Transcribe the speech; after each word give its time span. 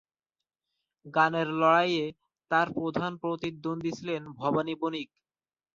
গানের 1.05 1.47
লড়াইয়ে 1.59 2.05
তাঁর 2.51 2.67
প্রধান 2.77 3.11
প্রতিদ্বন্দ্বী 3.23 3.91
ছিলেন 3.97 4.21
ভবানী 4.39 4.73
বণিক। 4.81 5.09